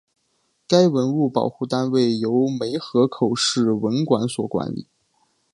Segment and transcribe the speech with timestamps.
[0.67, 4.87] 该文物保护单位由梅河口市文管所管理。